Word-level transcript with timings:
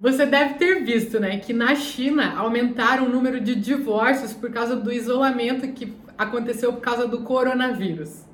Você 0.00 0.24
deve 0.24 0.54
ter 0.54 0.82
visto, 0.82 1.20
né, 1.20 1.38
que 1.40 1.52
na 1.52 1.74
China 1.74 2.34
aumentaram 2.38 3.04
o 3.04 3.08
número 3.10 3.38
de 3.38 3.54
divórcios 3.54 4.32
por 4.32 4.50
causa 4.50 4.74
do 4.74 4.90
isolamento 4.90 5.70
que 5.74 5.92
aconteceu 6.16 6.72
por 6.72 6.80
causa 6.80 7.06
do 7.06 7.20
coronavírus. 7.20 8.24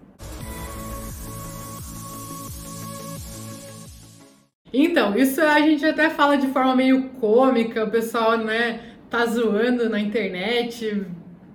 Então, 4.72 5.18
isso 5.18 5.40
a 5.40 5.58
gente 5.58 5.84
até 5.84 6.08
fala 6.08 6.37
de 6.37 6.46
forma 6.48 6.76
meio 6.76 7.08
cômica, 7.21 7.85
o 7.85 7.91
pessoal, 7.91 8.39
né, 8.39 8.93
tá 9.11 9.27
zoando 9.27 9.91
na 9.91 9.98
internet, 9.98 11.05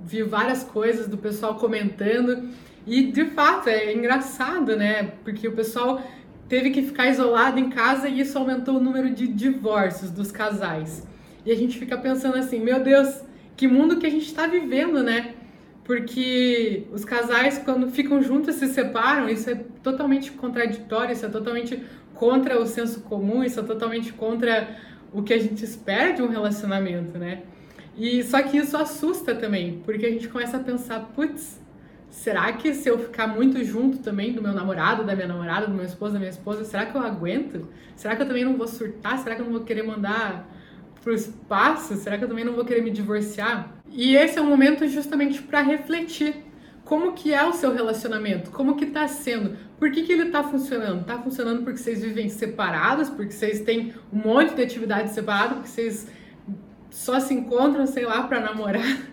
vi 0.04 0.24
várias 0.24 0.62
coisas 0.62 1.08
do 1.08 1.18
pessoal 1.18 1.56
comentando, 1.56 2.50
e 2.86 3.04
de 3.04 3.26
fato 3.28 3.70
é 3.70 3.94
engraçado, 3.94 4.76
né, 4.76 5.14
porque 5.24 5.48
o 5.48 5.54
pessoal 5.54 6.02
teve 6.52 6.70
que 6.70 6.82
ficar 6.82 7.08
isolado 7.08 7.58
em 7.58 7.70
casa 7.70 8.10
e 8.10 8.20
isso 8.20 8.38
aumentou 8.38 8.76
o 8.76 8.80
número 8.82 9.10
de 9.10 9.26
divórcios 9.26 10.12
dos 10.12 10.34
casais. 10.34 11.08
E 11.46 11.52
a 11.52 11.56
gente 11.56 11.80
fica 11.80 11.98
pensando 11.98 12.36
assim, 12.36 12.60
meu 12.60 12.84
Deus, 12.84 13.22
que 13.56 13.70
mundo 13.70 13.98
que 13.98 14.06
a 14.06 14.10
gente 14.10 14.26
está 14.26 14.48
vivendo, 14.48 15.02
né? 15.02 15.36
Porque 15.86 16.88
os 16.92 17.06
casais, 17.06 17.58
quando 17.58 17.90
ficam 17.90 18.22
juntos, 18.22 18.56
se 18.56 18.68
separam, 18.68 19.30
isso 19.30 19.50
é 19.50 19.56
totalmente 19.82 20.30
contraditório, 20.32 21.14
isso 21.14 21.26
é 21.26 21.30
totalmente 21.30 21.82
contra 22.14 22.60
o 22.60 22.66
senso 22.68 23.00
comum, 23.00 23.42
isso 23.42 23.62
é 23.62 23.64
totalmente 23.64 24.12
contra 24.12 24.76
o 25.14 25.24
que 25.24 25.34
a 25.34 25.40
gente 25.40 25.64
espera 25.64 26.12
de 26.12 26.22
um 26.22 26.28
relacionamento, 26.28 27.18
né? 27.18 27.44
E 27.98 28.24
só 28.24 28.44
que 28.44 28.58
isso 28.58 28.76
assusta 28.76 29.34
também, 29.34 29.82
porque 29.86 30.06
a 30.06 30.10
gente 30.10 30.28
começa 30.28 30.58
a 30.58 30.60
pensar, 30.60 31.00
putz, 31.16 31.61
será 32.12 32.52
que 32.54 32.74
se 32.74 32.90
eu 32.90 33.00
ficar 33.00 33.26
muito 33.26 33.64
junto 33.64 34.00
também 34.00 34.34
do 34.34 34.42
meu 34.42 34.54
namorado, 34.54 35.06
da 35.06 35.16
minha 35.16 35.28
namorada, 35.28 35.66
do 35.66 35.74
meu 35.74 35.86
esposo, 35.86 36.14
da 36.14 36.20
minha 36.20 36.30
esposa, 36.30 36.66
será 36.66 36.86
que 36.86 36.96
eu 36.96 37.02
aguento? 37.02 37.68
Será 37.96 38.16
que 38.16 38.22
eu 38.22 38.28
também 38.28 38.44
não 38.44 38.58
vou 38.58 38.68
surtar? 38.68 39.18
Será 39.18 39.34
que 39.34 39.42
eu 39.42 39.46
não 39.46 39.54
vou 39.54 39.62
querer 39.62 39.82
mandar 39.82 40.48
pro 41.02 41.14
espaço? 41.14 41.96
Será 41.96 42.18
que 42.18 42.26
eu 42.26 42.28
também 42.28 42.44
não 42.44 42.54
vou 42.54 42.66
querer 42.66 42.84
me 42.84 42.92
divorciar? 42.92 43.74
E 43.90 44.16
esse 44.16 44.38
é 44.38 44.42
um 44.42 44.46
momento 44.46 44.86
justamente 44.88 45.42
para 45.42 45.62
refletir. 45.62 46.46
Como 46.84 47.14
que 47.14 47.34
é 47.34 47.44
o 47.46 47.54
seu 47.54 47.74
relacionamento? 47.74 48.52
Como 48.52 48.76
que 48.76 48.88
tá 48.88 49.08
sendo? 49.08 49.56
Por 49.80 49.90
que, 49.92 50.04
que 50.04 50.12
ele 50.12 50.30
tá 50.32 50.44
funcionando? 50.44 51.06
Tá 51.06 51.18
funcionando 51.18 51.64
porque 51.64 51.78
vocês 51.78 52.02
vivem 52.02 52.28
separados, 52.28 53.10
porque 53.10 53.32
vocês 53.32 53.62
têm 53.62 53.94
um 54.12 54.18
monte 54.18 54.54
de 54.54 54.62
atividades 54.62 55.14
separadas, 55.14 55.54
porque 55.54 55.70
vocês 55.70 56.08
só 56.90 57.20
se 57.22 57.34
encontram, 57.34 57.88
sei 57.88 58.06
lá, 58.06 58.24
para 58.24 58.42
namorar? 58.42 59.11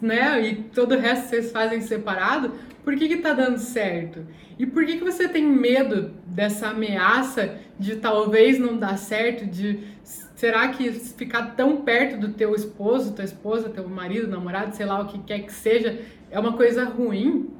Né? 0.00 0.40
E 0.42 0.56
todo 0.56 0.94
o 0.94 0.98
resto 0.98 1.28
vocês 1.28 1.50
fazem 1.50 1.80
separado, 1.80 2.52
por 2.84 2.96
que 2.96 3.08
que 3.08 3.16
tá 3.18 3.32
dando 3.32 3.58
certo? 3.58 4.26
E 4.58 4.66
por 4.66 4.84
que 4.84 4.98
que 4.98 5.04
você 5.04 5.28
tem 5.28 5.44
medo 5.44 6.12
dessa 6.26 6.68
ameaça 6.68 7.56
de 7.78 7.96
talvez 7.96 8.58
não 8.58 8.76
dar 8.76 8.96
certo, 8.98 9.46
de 9.46 9.80
será 10.02 10.68
que 10.68 10.90
ficar 10.92 11.54
tão 11.54 11.82
perto 11.82 12.18
do 12.18 12.32
teu 12.32 12.54
esposo, 12.54 13.14
tua 13.14 13.24
esposa, 13.24 13.68
teu 13.68 13.88
marido, 13.88 14.28
namorado, 14.28 14.74
sei 14.74 14.86
lá 14.86 15.00
o 15.00 15.06
que 15.06 15.18
quer 15.18 15.40
que 15.40 15.52
seja, 15.52 16.00
é 16.30 16.38
uma 16.38 16.54
coisa 16.54 16.84
ruim? 16.84 17.50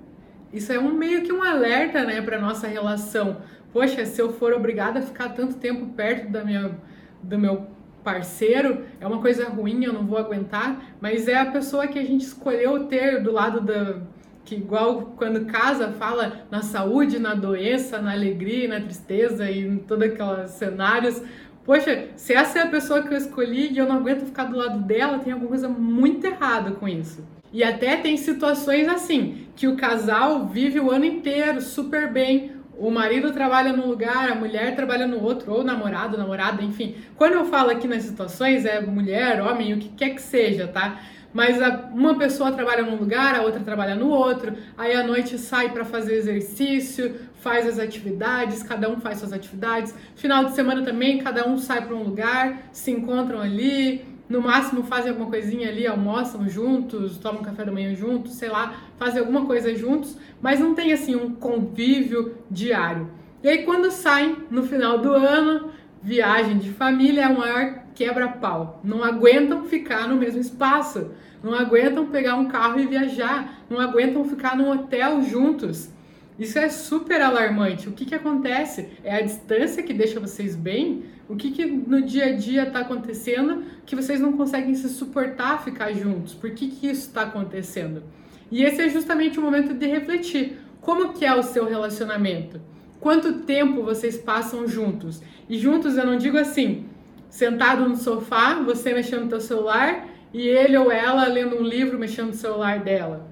Isso 0.52 0.72
é 0.72 0.78
um 0.78 0.92
meio 0.92 1.22
que 1.22 1.32
um 1.32 1.42
alerta, 1.42 2.04
né, 2.04 2.20
para 2.20 2.40
nossa 2.40 2.66
relação. 2.66 3.38
Poxa, 3.72 4.04
se 4.04 4.20
eu 4.20 4.32
for 4.32 4.52
obrigada 4.52 4.98
a 4.98 5.02
ficar 5.02 5.28
tanto 5.30 5.54
tempo 5.54 5.86
perto 5.94 6.30
da 6.30 6.44
minha 6.44 6.76
do 7.22 7.38
meu 7.38 7.66
parceiro, 8.02 8.84
é 9.00 9.06
uma 9.06 9.20
coisa 9.20 9.48
ruim, 9.48 9.84
eu 9.84 9.92
não 9.92 10.06
vou 10.06 10.18
aguentar, 10.18 10.96
mas 11.00 11.28
é 11.28 11.38
a 11.38 11.46
pessoa 11.46 11.86
que 11.86 11.98
a 11.98 12.04
gente 12.04 12.24
escolheu 12.24 12.86
ter 12.86 13.22
do 13.22 13.32
lado 13.32 13.60
da. 13.60 13.98
Que 14.44 14.56
igual 14.56 15.12
quando 15.16 15.46
casa 15.46 15.92
fala 15.92 16.46
na 16.50 16.62
saúde, 16.62 17.18
na 17.18 17.34
doença, 17.34 18.00
na 18.00 18.12
alegria, 18.12 18.68
na 18.68 18.80
tristeza 18.80 19.50
e 19.50 19.60
em 19.60 19.78
todos 19.78 20.08
aqueles 20.08 20.50
cenários. 20.52 21.22
Poxa, 21.64 22.08
se 22.16 22.32
essa 22.32 22.58
é 22.58 22.62
a 22.62 22.66
pessoa 22.66 23.02
que 23.02 23.12
eu 23.12 23.18
escolhi 23.18 23.70
e 23.70 23.78
eu 23.78 23.86
não 23.86 23.96
aguento 23.96 24.24
ficar 24.24 24.44
do 24.44 24.56
lado 24.56 24.80
dela, 24.80 25.18
tem 25.18 25.32
alguma 25.32 25.50
coisa 25.50 25.68
muito 25.68 26.26
errada 26.26 26.72
com 26.72 26.88
isso. 26.88 27.24
E 27.52 27.62
até 27.62 27.96
tem 27.96 28.16
situações 28.16 28.88
assim, 28.88 29.46
que 29.54 29.68
o 29.68 29.76
casal 29.76 30.46
vive 30.46 30.80
o 30.80 30.90
ano 30.90 31.04
inteiro 31.04 31.60
super 31.60 32.10
bem, 32.10 32.52
o 32.80 32.90
marido 32.90 33.30
trabalha 33.30 33.74
num 33.74 33.86
lugar, 33.86 34.30
a 34.30 34.34
mulher 34.34 34.74
trabalha 34.74 35.06
no 35.06 35.22
outro, 35.22 35.52
ou 35.52 35.62
namorado, 35.62 36.16
namorada, 36.16 36.62
enfim. 36.64 36.96
Quando 37.14 37.34
eu 37.34 37.44
falo 37.44 37.70
aqui 37.70 37.86
nas 37.86 38.04
situações, 38.04 38.64
é 38.64 38.80
mulher, 38.80 39.42
homem, 39.42 39.74
o 39.74 39.78
que 39.78 39.90
quer 39.90 40.14
que 40.14 40.22
seja, 40.22 40.66
tá? 40.66 40.98
Mas 41.30 41.60
a, 41.60 41.90
uma 41.92 42.16
pessoa 42.16 42.50
trabalha 42.52 42.82
num 42.82 42.96
lugar, 42.96 43.34
a 43.34 43.42
outra 43.42 43.60
trabalha 43.60 43.94
no 43.94 44.08
outro, 44.08 44.54
aí 44.78 44.94
à 44.94 45.06
noite 45.06 45.36
sai 45.36 45.68
para 45.68 45.84
fazer 45.84 46.14
exercício, 46.14 47.16
faz 47.34 47.66
as 47.66 47.78
atividades, 47.78 48.62
cada 48.62 48.88
um 48.88 48.98
faz 48.98 49.18
suas 49.18 49.34
atividades. 49.34 49.94
Final 50.16 50.46
de 50.46 50.54
semana 50.54 50.82
também, 50.82 51.18
cada 51.18 51.46
um 51.46 51.58
sai 51.58 51.84
para 51.86 51.94
um 51.94 52.02
lugar, 52.02 52.62
se 52.72 52.90
encontram 52.90 53.42
ali, 53.42 54.04
no 54.30 54.40
máximo 54.40 54.84
fazem 54.84 55.10
alguma 55.10 55.28
coisinha 55.28 55.68
ali, 55.68 55.88
almoçam 55.88 56.48
juntos, 56.48 57.18
tomam 57.18 57.42
café 57.42 57.64
da 57.64 57.72
manhã 57.72 57.92
juntos, 57.96 58.34
sei 58.34 58.48
lá, 58.48 58.84
fazem 58.96 59.18
alguma 59.18 59.44
coisa 59.44 59.74
juntos, 59.74 60.16
mas 60.40 60.60
não 60.60 60.72
tem 60.72 60.92
assim 60.92 61.16
um 61.16 61.34
convívio 61.34 62.36
diário. 62.48 63.10
E 63.42 63.48
aí 63.48 63.64
quando 63.64 63.90
saem 63.90 64.36
no 64.48 64.62
final 64.62 64.98
do 64.98 65.12
ano, 65.12 65.72
viagem 66.00 66.58
de 66.58 66.70
família 66.70 67.24
é 67.24 67.28
o 67.28 67.36
maior 67.36 67.80
quebra-pau. 67.92 68.80
Não 68.84 69.02
aguentam 69.02 69.64
ficar 69.64 70.06
no 70.06 70.14
mesmo 70.14 70.40
espaço, 70.40 71.10
não 71.42 71.52
aguentam 71.52 72.06
pegar 72.06 72.36
um 72.36 72.46
carro 72.46 72.78
e 72.78 72.86
viajar, 72.86 73.64
não 73.68 73.80
aguentam 73.80 74.24
ficar 74.24 74.56
num 74.56 74.70
hotel 74.70 75.22
juntos. 75.22 75.90
Isso 76.38 76.58
é 76.58 76.68
super 76.68 77.20
alarmante. 77.20 77.88
O 77.88 77.92
que, 77.92 78.06
que 78.06 78.14
acontece? 78.14 78.88
É 79.02 79.16
a 79.16 79.20
distância 79.20 79.82
que 79.82 79.92
deixa 79.92 80.20
vocês 80.20 80.54
bem? 80.54 81.02
O 81.30 81.36
que, 81.36 81.52
que 81.52 81.64
no 81.64 82.02
dia 82.02 82.24
a 82.24 82.32
dia 82.32 82.64
está 82.64 82.80
acontecendo 82.80 83.62
que 83.86 83.94
vocês 83.94 84.18
não 84.18 84.32
conseguem 84.32 84.74
se 84.74 84.88
suportar 84.88 85.62
ficar 85.62 85.92
juntos? 85.92 86.34
Por 86.34 86.50
que, 86.50 86.66
que 86.66 86.88
isso 86.88 87.06
está 87.06 87.22
acontecendo? 87.22 88.02
E 88.50 88.64
esse 88.64 88.82
é 88.82 88.88
justamente 88.88 89.38
o 89.38 89.42
momento 89.42 89.72
de 89.72 89.86
refletir. 89.86 90.58
Como 90.80 91.12
que 91.12 91.24
é 91.24 91.32
o 91.32 91.44
seu 91.44 91.66
relacionamento? 91.66 92.60
Quanto 92.98 93.44
tempo 93.44 93.84
vocês 93.84 94.18
passam 94.18 94.66
juntos? 94.66 95.22
E 95.48 95.56
juntos 95.56 95.96
eu 95.96 96.04
não 96.04 96.16
digo 96.16 96.36
assim, 96.36 96.86
sentado 97.28 97.88
no 97.88 97.94
sofá, 97.94 98.54
você 98.54 98.92
mexendo 98.92 99.22
no 99.22 99.30
seu 99.30 99.40
celular 99.40 100.08
e 100.34 100.48
ele 100.48 100.76
ou 100.76 100.90
ela 100.90 101.28
lendo 101.28 101.54
um 101.54 101.62
livro 101.62 101.96
mexendo 101.96 102.30
no 102.30 102.34
celular 102.34 102.80
dela. 102.80 103.30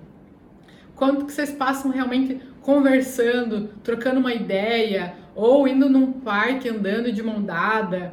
Quanto 0.94 1.26
que 1.26 1.32
vocês 1.32 1.50
passam 1.50 1.90
realmente 1.90 2.40
conversando, 2.62 3.70
trocando 3.82 4.20
uma 4.20 4.32
ideia, 4.32 5.16
ou 5.38 5.68
indo 5.68 5.88
num 5.88 6.10
parque 6.14 6.68
andando 6.68 7.12
de 7.12 7.22
mão 7.22 7.40
dada, 7.40 8.12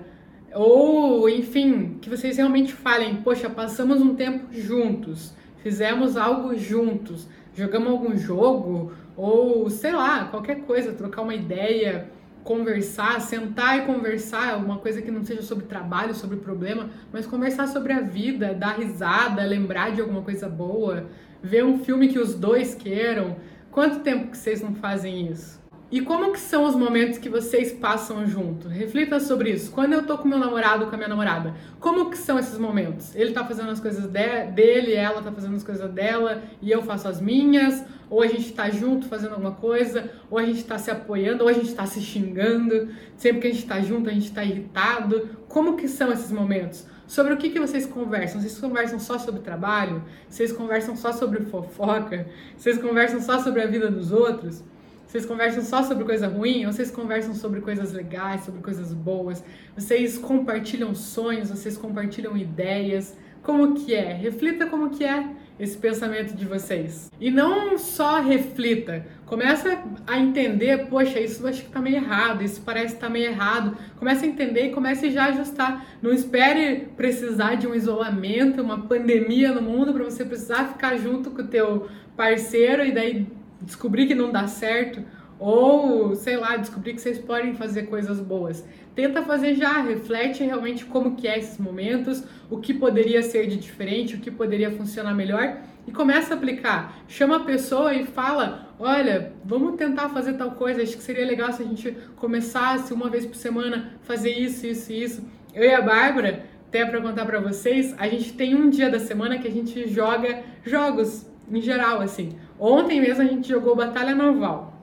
ou 0.54 1.28
enfim, 1.28 1.98
que 2.00 2.08
vocês 2.08 2.38
realmente 2.38 2.72
falem, 2.72 3.16
poxa, 3.16 3.50
passamos 3.50 4.00
um 4.00 4.14
tempo 4.14 4.54
juntos, 4.54 5.34
fizemos 5.64 6.18
algo 6.18 6.56
juntos, 6.56 7.28
jogamos 7.56 7.90
algum 7.90 8.16
jogo, 8.16 8.92
ou 9.18 9.68
sei 9.72 9.92
lá, 9.92 10.26
qualquer 10.26 10.62
coisa, 10.68 10.94
trocar 10.94 11.24
uma 11.24 11.34
ideia, 11.34 12.12
conversar, 12.44 13.20
sentar 13.20 13.80
e 13.80 13.86
conversar, 13.88 14.58
uma 14.58 14.78
coisa 14.78 15.02
que 15.02 15.10
não 15.10 15.24
seja 15.24 15.42
sobre 15.42 15.66
trabalho, 15.66 16.14
sobre 16.14 16.38
problema, 16.38 16.92
mas 17.12 17.26
conversar 17.26 17.66
sobre 17.66 17.92
a 17.92 18.02
vida, 18.02 18.54
dar 18.54 18.78
risada, 18.78 19.44
lembrar 19.44 19.92
de 19.92 20.00
alguma 20.00 20.22
coisa 20.22 20.48
boa, 20.48 21.08
ver 21.42 21.66
um 21.66 21.80
filme 21.80 22.08
que 22.08 22.20
os 22.20 22.36
dois 22.36 22.76
queiram, 22.76 23.36
Quanto 23.76 24.00
tempo 24.00 24.32
que 24.32 24.38
vocês 24.38 24.62
não 24.62 24.74
fazem 24.74 25.30
isso? 25.30 25.60
E 25.96 26.02
como 26.02 26.34
que 26.34 26.40
são 26.42 26.66
os 26.66 26.76
momentos 26.76 27.18
que 27.18 27.30
vocês 27.30 27.72
passam 27.72 28.28
junto? 28.28 28.68
Reflita 28.68 29.18
sobre 29.18 29.52
isso. 29.52 29.72
Quando 29.72 29.94
eu 29.94 30.06
tô 30.06 30.18
com 30.18 30.28
meu 30.28 30.38
namorado, 30.38 30.88
com 30.88 30.94
a 30.94 30.98
minha 30.98 31.08
namorada, 31.08 31.56
como 31.80 32.10
que 32.10 32.18
são 32.18 32.38
esses 32.38 32.60
momentos? 32.60 33.16
Ele 33.16 33.32
tá 33.32 33.46
fazendo 33.46 33.70
as 33.70 33.80
coisas 33.80 34.04
de 34.04 34.52
dele, 34.52 34.94
ela 34.94 35.22
tá 35.22 35.32
fazendo 35.32 35.56
as 35.56 35.64
coisas 35.64 35.90
dela 35.94 36.44
e 36.62 36.70
eu 36.70 36.84
faço 36.84 37.08
as 37.08 37.22
minhas, 37.22 37.82
ou 38.10 38.22
a 38.22 38.28
gente 38.28 38.52
tá 38.52 38.70
junto 38.70 39.08
fazendo 39.08 39.36
alguma 39.36 39.54
coisa, 39.54 40.12
ou 40.30 40.38
a 40.38 40.44
gente 40.44 40.66
tá 40.66 40.78
se 40.78 40.92
apoiando, 40.92 41.44
ou 41.44 41.50
a 41.50 41.54
gente 41.54 41.74
tá 41.74 41.86
se 41.86 42.02
xingando. 42.02 42.90
Sempre 43.16 43.44
que 43.44 43.48
a 43.48 43.52
gente 43.54 43.66
tá 43.66 43.80
junto, 43.80 44.10
a 44.10 44.14
gente 44.14 44.34
tá 44.34 44.44
irritado. 44.44 45.30
Como 45.48 45.78
que 45.78 45.88
são 45.88 46.12
esses 46.12 46.30
momentos? 46.30 46.86
Sobre 47.08 47.34
o 47.34 47.38
que, 47.38 47.52
que 47.52 47.60
vocês 47.60 47.86
conversam? 47.86 48.42
Vocês 48.42 48.60
conversam 48.60 49.00
só 49.00 49.18
sobre 49.18 49.40
trabalho? 49.40 50.04
Vocês 50.28 50.52
conversam 50.52 50.94
só 50.98 51.14
sobre 51.14 51.46
fofoca? 51.46 52.28
Vocês 52.58 52.78
conversam 52.80 53.22
só 53.22 53.40
sobre 53.40 53.62
a 53.62 53.66
vida 53.66 53.90
dos 53.90 54.12
outros? 54.12 54.62
Vocês 55.08 55.26
conversam 55.26 55.64
só 55.64 55.84
sobre 55.84 56.04
coisa 56.04 56.28
ruim 56.28 56.66
ou 56.66 56.74
vocês 56.74 56.92
conversam 56.92 57.34
sobre 57.34 57.62
coisas 57.62 57.94
legais, 57.94 58.44
sobre 58.44 58.62
coisas 58.62 58.94
boas? 58.94 59.44
Vocês 59.76 60.18
compartilham 60.18 60.94
sonhos, 60.96 61.50
vocês 61.50 61.78
compartilham 61.78 62.36
ideias? 62.36 63.16
Como 63.42 63.76
que 63.76 63.94
é? 63.94 64.12
Reflita 64.12 64.66
como 64.66 64.90
que 64.90 65.04
é 65.04 65.30
esse 65.60 65.78
pensamento 65.78 66.36
de 66.36 66.46
vocês. 66.46 67.12
E 67.20 67.30
não 67.30 67.78
só 67.78 68.20
reflita, 68.20 69.06
começa 69.26 69.84
a 70.08 70.18
entender, 70.18 70.88
poxa, 70.88 71.20
isso 71.20 71.46
acho 71.48 71.64
que 71.64 71.70
tá 71.70 71.80
meio 71.80 71.98
errado, 71.98 72.44
isso 72.44 72.62
parece 72.66 72.96
que 72.96 73.02
tá 73.02 73.08
meio 73.08 73.28
errado. 73.28 73.78
Começa 73.98 74.26
a 74.26 74.28
entender 74.28 74.66
e 74.66 74.72
comece 74.72 75.12
já 75.12 75.26
a 75.26 75.28
ajustar. 75.28 75.86
Não 76.02 76.12
espere 76.12 76.88
precisar 76.98 77.54
de 77.54 77.68
um 77.68 77.76
isolamento, 77.76 78.64
uma 78.64 78.82
pandemia 78.82 79.54
no 79.54 79.62
mundo 79.62 79.94
para 79.94 80.04
você 80.04 80.26
precisar 80.26 80.70
ficar 80.70 80.98
junto 80.98 81.30
com 81.30 81.44
o 81.44 81.48
teu 81.48 81.88
parceiro 82.18 82.84
e 82.84 82.92
daí 82.92 83.28
descobrir 83.62 84.08
que 84.08 84.16
não 84.16 84.32
dá 84.32 84.48
certo 84.48 85.04
ou 85.38 86.16
sei 86.16 86.38
lá, 86.38 86.56
descobrir 86.56 86.94
que 86.94 87.02
vocês 87.02 87.20
podem 87.20 87.56
fazer 87.56 87.84
coisas 87.84 88.20
boas. 88.20 88.66
Tenta 88.96 89.22
fazer 89.22 89.56
já, 89.56 89.82
reflete 89.82 90.44
realmente 90.44 90.86
como 90.86 91.16
que 91.16 91.28
é 91.28 91.38
esses 91.38 91.58
momentos, 91.58 92.24
o 92.50 92.58
que 92.58 92.74
poderia 92.74 93.22
ser 93.22 93.48
de 93.48 93.58
diferente, 93.58 94.16
o 94.16 94.20
que 94.20 94.32
poderia 94.32 94.72
funcionar 94.72 95.14
melhor 95.14 95.58
e 95.86 95.92
começa 95.92 96.34
a 96.34 96.38
aplicar. 96.38 97.00
Chama 97.08 97.38
a 97.38 97.40
pessoa 97.42 97.94
e 97.94 98.06
fala: 98.06 98.70
"Olha, 98.80 99.34
vamos 99.44 99.76
tentar 99.76 100.10
fazer 100.10 100.34
tal 100.34 100.52
coisa, 100.52 100.82
acho 100.82 100.96
que 100.96 101.04
seria 101.04 101.26
legal 101.26 101.52
se 101.52 101.64
a 101.64 101.66
gente 101.66 101.92
começasse 102.16 102.94
uma 102.94 103.10
vez 103.10 103.26
por 103.26 103.36
semana 103.36 103.94
fazer 104.04 104.32
isso, 104.32 104.66
isso 104.66 104.94
isso". 104.94 105.30
Eu 105.54 105.64
e 105.64 105.74
a 105.74 105.82
Bárbara, 105.82 106.46
até 106.68 106.86
para 106.86 107.02
contar 107.02 107.26
para 107.26 107.40
vocês, 107.40 107.94
a 107.98 108.08
gente 108.08 108.34
tem 108.34 108.56
um 108.56 108.70
dia 108.70 108.90
da 108.90 109.00
semana 109.00 109.38
que 109.38 109.48
a 109.48 109.52
gente 109.52 109.88
joga 109.88 110.44
jogos 110.64 111.26
em 111.52 111.62
geral 111.62 112.02
assim. 112.02 112.36
Ontem 112.60 113.02
mesmo 113.02 113.22
a 113.22 113.26
gente 113.26 113.48
jogou 113.48 113.76
Batalha 113.76 114.16
Naval. 114.16 114.74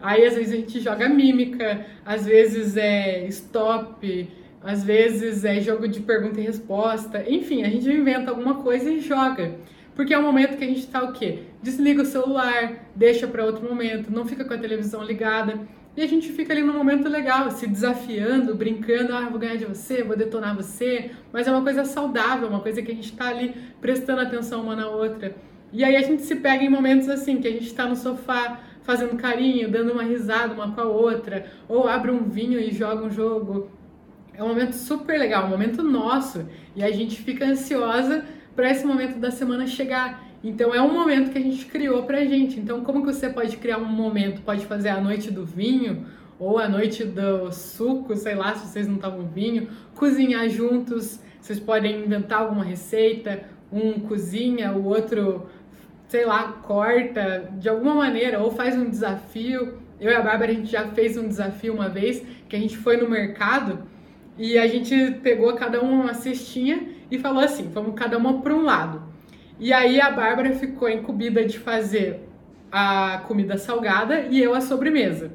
Aí 0.00 0.24
às 0.24 0.34
vezes 0.34 0.52
a 0.52 0.56
gente 0.56 0.80
joga 0.80 1.08
mímica, 1.08 1.86
às 2.04 2.24
vezes 2.24 2.76
é 2.76 3.26
stop, 3.26 4.28
às 4.62 4.84
vezes 4.84 5.44
é 5.44 5.60
jogo 5.60 5.88
de 5.88 6.00
pergunta 6.00 6.40
e 6.40 6.44
resposta. 6.44 7.24
Enfim, 7.28 7.64
a 7.64 7.68
gente 7.68 7.88
inventa 7.88 8.30
alguma 8.30 8.56
coisa 8.56 8.90
e 8.90 9.00
joga. 9.00 9.56
Porque 9.94 10.14
é 10.14 10.18
um 10.18 10.22
momento 10.22 10.56
que 10.56 10.64
a 10.64 10.68
gente 10.68 10.86
tá 10.86 11.02
o 11.02 11.12
quê? 11.12 11.40
Desliga 11.60 12.02
o 12.02 12.06
celular, 12.06 12.88
deixa 12.94 13.26
para 13.26 13.44
outro 13.44 13.68
momento, 13.68 14.12
não 14.12 14.24
fica 14.24 14.44
com 14.44 14.54
a 14.54 14.58
televisão 14.58 15.02
ligada. 15.02 15.58
E 15.96 16.02
a 16.02 16.06
gente 16.06 16.30
fica 16.30 16.52
ali 16.52 16.62
num 16.62 16.72
momento 16.72 17.08
legal, 17.08 17.50
se 17.50 17.66
desafiando, 17.66 18.54
brincando, 18.54 19.12
ah, 19.12 19.28
vou 19.28 19.40
ganhar 19.40 19.56
de 19.56 19.64
você, 19.64 20.04
vou 20.04 20.16
detonar 20.16 20.54
você, 20.54 21.10
mas 21.32 21.48
é 21.48 21.50
uma 21.50 21.62
coisa 21.62 21.84
saudável, 21.84 22.46
uma 22.46 22.60
coisa 22.60 22.80
que 22.80 22.92
a 22.92 22.94
gente 22.94 23.12
tá 23.16 23.26
ali 23.26 23.52
prestando 23.80 24.20
atenção 24.20 24.62
uma 24.62 24.76
na 24.76 24.88
outra. 24.88 25.34
E 25.72 25.84
aí 25.84 25.96
a 25.96 26.02
gente 26.02 26.22
se 26.22 26.36
pega 26.36 26.64
em 26.64 26.68
momentos 26.68 27.08
assim, 27.08 27.40
que 27.40 27.48
a 27.48 27.50
gente 27.50 27.72
tá 27.74 27.86
no 27.86 27.96
sofá, 27.96 28.60
fazendo 28.82 29.16
carinho, 29.16 29.70
dando 29.70 29.92
uma 29.92 30.02
risada 30.02 30.54
uma 30.54 30.72
com 30.72 30.80
a 30.80 30.84
outra, 30.84 31.46
ou 31.68 31.86
abre 31.86 32.10
um 32.10 32.24
vinho 32.24 32.58
e 32.58 32.70
joga 32.70 33.04
um 33.04 33.10
jogo. 33.10 33.70
É 34.32 34.42
um 34.42 34.48
momento 34.48 34.72
super 34.72 35.18
legal, 35.18 35.46
um 35.46 35.50
momento 35.50 35.82
nosso, 35.82 36.46
e 36.74 36.82
a 36.82 36.90
gente 36.90 37.20
fica 37.20 37.44
ansiosa 37.44 38.24
para 38.56 38.70
esse 38.70 38.86
momento 38.86 39.18
da 39.18 39.30
semana 39.30 39.66
chegar. 39.66 40.26
Então 40.42 40.74
é 40.74 40.80
um 40.80 40.92
momento 40.92 41.30
que 41.30 41.38
a 41.38 41.42
gente 41.42 41.66
criou 41.66 42.04
pra 42.04 42.24
gente. 42.24 42.58
Então 42.58 42.82
como 42.82 43.04
que 43.04 43.12
você 43.12 43.28
pode 43.28 43.56
criar 43.58 43.78
um 43.78 43.84
momento? 43.84 44.40
Pode 44.40 44.64
fazer 44.64 44.88
a 44.88 45.00
noite 45.00 45.30
do 45.30 45.44
vinho 45.44 46.06
ou 46.38 46.58
a 46.58 46.68
noite 46.68 47.04
do 47.04 47.52
suco, 47.52 48.16
sei 48.16 48.36
lá, 48.36 48.54
se 48.54 48.68
vocês 48.68 48.86
não 48.86 48.94
estavam 48.94 49.26
vinho, 49.26 49.68
cozinhar 49.94 50.48
juntos, 50.48 51.20
vocês 51.40 51.58
podem 51.58 52.04
inventar 52.04 52.40
alguma 52.40 52.64
receita, 52.64 53.42
um 53.72 54.00
cozinha, 54.00 54.72
o 54.72 54.86
outro 54.86 55.46
sei 56.08 56.24
lá, 56.24 56.54
corta 56.62 57.50
de 57.58 57.68
alguma 57.68 57.94
maneira 57.94 58.40
ou 58.40 58.50
faz 58.50 58.76
um 58.76 58.88
desafio. 58.88 59.78
Eu 60.00 60.10
e 60.10 60.14
a 60.14 60.22
Bárbara 60.22 60.50
a 60.50 60.54
gente 60.54 60.70
já 60.70 60.86
fez 60.88 61.16
um 61.16 61.28
desafio 61.28 61.74
uma 61.74 61.88
vez 61.88 62.22
que 62.48 62.56
a 62.56 62.58
gente 62.58 62.76
foi 62.76 62.96
no 62.96 63.08
mercado 63.08 63.82
e 64.38 64.56
a 64.56 64.66
gente 64.66 65.18
pegou 65.22 65.52
cada 65.54 65.82
um 65.82 66.02
uma 66.02 66.14
cestinha 66.14 66.88
e 67.10 67.18
falou 67.18 67.42
assim: 67.42 67.68
vamos 67.68 67.94
cada 67.94 68.16
uma 68.16 68.40
para 68.40 68.54
um 68.54 68.62
lado. 68.62 69.02
E 69.60 69.72
aí 69.72 70.00
a 70.00 70.10
Bárbara 70.10 70.52
ficou 70.52 70.88
incumbida 70.88 71.44
de 71.44 71.58
fazer 71.58 72.20
a 72.70 73.22
comida 73.26 73.58
salgada 73.58 74.20
e 74.30 74.40
eu 74.40 74.54
a 74.54 74.60
sobremesa. 74.60 75.32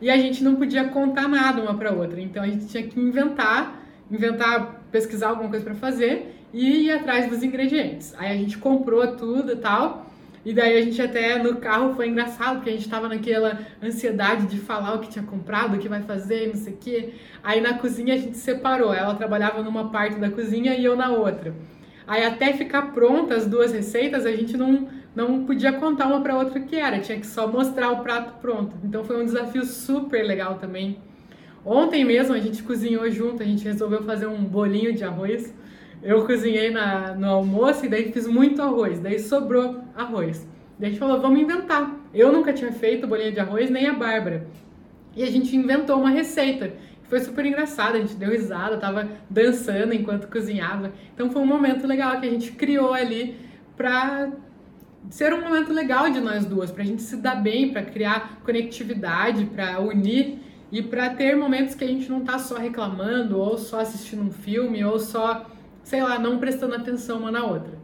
E 0.00 0.10
a 0.10 0.16
gente 0.18 0.44
não 0.44 0.56
podia 0.56 0.84
contar 0.88 1.28
nada 1.28 1.62
uma 1.62 1.74
para 1.74 1.92
outra, 1.92 2.20
então 2.20 2.42
a 2.42 2.46
gente 2.46 2.66
tinha 2.66 2.82
que 2.82 2.98
inventar, 2.98 3.80
inventar, 4.10 4.82
pesquisar 4.90 5.28
alguma 5.28 5.48
coisa 5.48 5.64
para 5.64 5.74
fazer 5.74 6.34
e 6.52 6.86
ir 6.86 6.92
atrás 6.92 7.28
dos 7.30 7.42
ingredientes. 7.42 8.14
Aí 8.18 8.30
a 8.30 8.36
gente 8.36 8.58
comprou 8.58 9.16
tudo 9.16 9.52
e 9.52 9.56
tal. 9.56 10.11
E 10.44 10.52
daí 10.52 10.76
a 10.76 10.82
gente 10.82 11.00
até 11.00 11.40
no 11.40 11.56
carro 11.56 11.94
foi 11.94 12.08
engraçado, 12.08 12.56
porque 12.56 12.70
a 12.70 12.72
gente 12.72 12.88
tava 12.88 13.08
naquela 13.08 13.60
ansiedade 13.82 14.46
de 14.46 14.58
falar 14.58 14.94
o 14.94 14.98
que 14.98 15.08
tinha 15.08 15.24
comprado, 15.24 15.76
o 15.76 15.78
que 15.78 15.88
vai 15.88 16.02
fazer, 16.02 16.48
não 16.48 16.56
sei 16.56 16.72
o 16.72 16.76
quê. 16.76 17.14
Aí 17.42 17.60
na 17.60 17.74
cozinha 17.74 18.14
a 18.14 18.18
gente 18.18 18.36
separou. 18.36 18.92
Ela 18.92 19.14
trabalhava 19.14 19.62
numa 19.62 19.90
parte 19.90 20.18
da 20.18 20.30
cozinha 20.30 20.74
e 20.74 20.84
eu 20.84 20.96
na 20.96 21.10
outra. 21.10 21.54
Aí 22.06 22.24
até 22.24 22.52
ficar 22.52 22.92
pronta 22.92 23.36
as 23.36 23.46
duas 23.46 23.72
receitas, 23.72 24.26
a 24.26 24.32
gente 24.32 24.56
não, 24.56 24.88
não 25.14 25.44
podia 25.44 25.72
contar 25.72 26.06
uma 26.08 26.20
para 26.20 26.36
outra 26.36 26.58
o 26.58 26.64
que 26.64 26.76
era, 26.76 26.98
tinha 26.98 27.18
que 27.18 27.26
só 27.26 27.46
mostrar 27.46 27.90
o 27.92 28.02
prato 28.02 28.40
pronto. 28.40 28.76
Então 28.82 29.04
foi 29.04 29.22
um 29.22 29.24
desafio 29.24 29.64
super 29.64 30.24
legal 30.24 30.56
também. 30.56 30.98
Ontem 31.64 32.04
mesmo 32.04 32.34
a 32.34 32.40
gente 32.40 32.64
cozinhou 32.64 33.08
junto, 33.08 33.44
a 33.44 33.46
gente 33.46 33.62
resolveu 33.64 34.02
fazer 34.02 34.26
um 34.26 34.42
bolinho 34.44 34.92
de 34.92 35.04
arroz 35.04 35.54
eu 36.02 36.26
cozinhei 36.26 36.70
na, 36.70 37.14
no 37.14 37.28
almoço 37.28 37.86
e 37.86 37.88
daí 37.88 38.12
fiz 38.12 38.26
muito 38.26 38.60
arroz, 38.60 38.98
daí 38.98 39.18
sobrou 39.18 39.82
arroz. 39.94 40.46
Daí 40.78 40.88
a 40.88 40.90
gente 40.90 40.98
falou, 40.98 41.20
vamos 41.20 41.40
inventar. 41.40 41.94
Eu 42.12 42.32
nunca 42.32 42.52
tinha 42.52 42.72
feito 42.72 43.06
bolinha 43.06 43.30
de 43.30 43.38
arroz, 43.38 43.70
nem 43.70 43.86
a 43.86 43.92
Bárbara. 43.92 44.46
E 45.14 45.22
a 45.22 45.30
gente 45.30 45.54
inventou 45.54 45.98
uma 45.98 46.10
receita. 46.10 46.72
Foi 47.04 47.20
super 47.20 47.44
engraçado, 47.44 47.96
a 47.96 48.00
gente 48.00 48.14
deu 48.14 48.30
risada, 48.30 48.78
tava 48.78 49.08
dançando 49.28 49.94
enquanto 49.94 50.28
cozinhava. 50.28 50.92
Então 51.14 51.30
foi 51.30 51.42
um 51.42 51.46
momento 51.46 51.86
legal 51.86 52.18
que 52.18 52.26
a 52.26 52.30
gente 52.30 52.52
criou 52.52 52.94
ali 52.94 53.36
pra 53.76 54.30
ser 55.10 55.32
um 55.34 55.40
momento 55.40 55.72
legal 55.72 56.10
de 56.10 56.20
nós 56.20 56.44
duas, 56.44 56.70
pra 56.70 56.84
gente 56.84 57.02
se 57.02 57.16
dar 57.16 57.36
bem, 57.36 57.70
pra 57.70 57.82
criar 57.82 58.40
conectividade, 58.44 59.44
pra 59.44 59.78
unir 59.80 60.38
e 60.70 60.80
pra 60.80 61.10
ter 61.10 61.36
momentos 61.36 61.74
que 61.74 61.84
a 61.84 61.86
gente 61.86 62.08
não 62.08 62.20
tá 62.20 62.38
só 62.38 62.56
reclamando, 62.56 63.38
ou 63.38 63.58
só 63.58 63.80
assistindo 63.80 64.22
um 64.22 64.30
filme, 64.30 64.82
ou 64.84 64.98
só 64.98 65.46
sei 65.82 66.02
lá, 66.02 66.18
não 66.18 66.38
prestando 66.38 66.74
atenção 66.74 67.18
uma 67.18 67.30
na 67.30 67.44
outra. 67.44 67.78